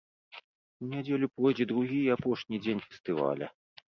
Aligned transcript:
У 0.85 0.87
нядзелю 0.93 1.27
пройдзе 1.35 1.67
другі 1.71 1.99
і 2.05 2.07
апошні 2.15 2.61
дзень 2.65 2.81
фестываля. 2.87 3.51